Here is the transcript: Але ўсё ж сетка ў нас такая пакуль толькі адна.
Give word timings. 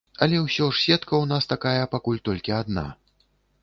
Але 0.25 0.37
ўсё 0.45 0.69
ж 0.77 0.81
сетка 0.85 1.07
ў 1.07 1.25
нас 1.33 1.51
такая 1.53 1.83
пакуль 1.95 2.25
толькі 2.31 2.59
адна. 2.65 2.91